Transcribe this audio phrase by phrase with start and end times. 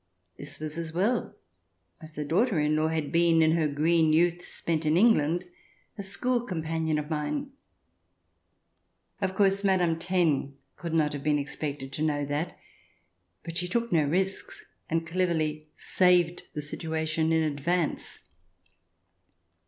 [0.35, 1.35] This was as well,
[2.01, 5.45] as the daughter in law had been, in her green youth spent in England,
[5.95, 7.51] a school companion of mine.
[9.21, 12.57] Of course, Madame Taine could not have been expected to know that,
[13.43, 18.21] but she took no risks and cleverly saved the situation in advance.